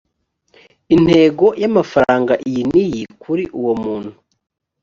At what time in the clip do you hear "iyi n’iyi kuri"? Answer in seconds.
2.47-3.43